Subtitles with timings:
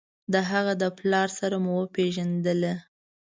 [0.33, 2.73] د هغه د پلار سره مو پېژندله.